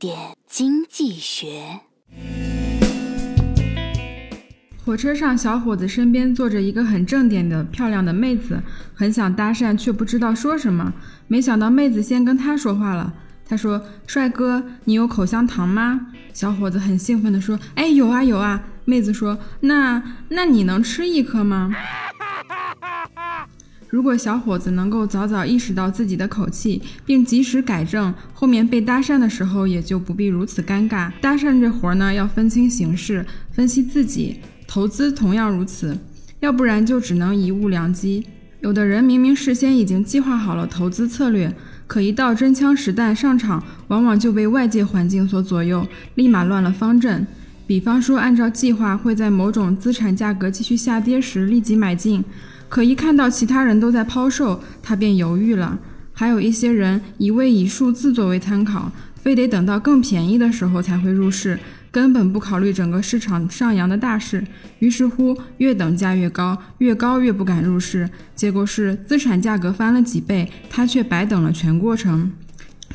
[0.00, 0.16] 点
[0.48, 1.80] 经济学。
[4.82, 8.62] 火车上，小伙子身边坐着一个很正点的漂亮的妹子，
[8.94, 10.90] 很想搭讪，却不知道说什么。
[11.28, 13.12] 没想到妹子先跟他说话了。
[13.46, 21.70] 他说：“帅哥，你有口香糖吗？”小伙子很兴奋地说：“哎，有啊有啊。”妹子说：“那那你能吃一颗吗？”
[23.90, 31.10] 如果小伙子能够早早意识到自己的口气，并及时改正，后面被搭讪的时候也就不必如此尴尬。
[31.20, 34.36] 搭讪这活儿呢，要分清形势，分析自己；
[34.68, 35.98] 投资同样如此，
[36.38, 38.24] 要不然就只能贻误良机。
[38.60, 41.52] 有的人明明事先已经计划好了投资策略，
[41.88, 45.84] 可一到真枪实弹上场，往往就被外界环境所左右，
[46.14, 47.26] 立马乱了方阵。
[47.66, 52.22] 比方说，按照计划会在某种资产价格继续下跌时立即买进。
[52.70, 55.78] 可一看到其他人都在抛售，他便犹豫了。
[56.12, 61.58] 还有一些人一味以数字作为参考，非得等到更便宜的时候才会入市，
[61.90, 64.46] 根本不考虑整个市场上扬的大势。
[64.78, 68.08] 于是乎，越等价越高，越高越不敢入市。
[68.36, 72.30] 结果是资产价格翻了几倍，他却白等了全过程。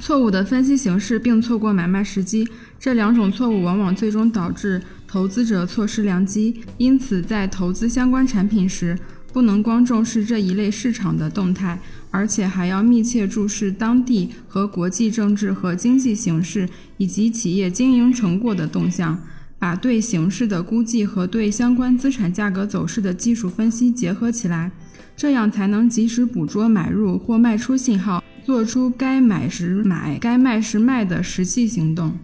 [0.00, 2.46] 错误的分析形势并错过买卖时机，
[2.78, 6.60] 这两种错误往往最终导致投资者错失良机。
[6.78, 8.96] 因此，在投资相关产品时，
[9.34, 11.76] 不能光重视这一类市场的动态，
[12.12, 16.68] 而且还要密切注视当地和国际政治和经济形势，
[16.98, 19.20] 以及企业经营成果的动向，
[19.58, 24.70] 把对形势的估计和对相关资产价格走势的技术分析结合起来，
[25.16, 32.16] 这样才能及时捕捉买入或卖出信号，做出该买时买、该卖时卖的实际行动。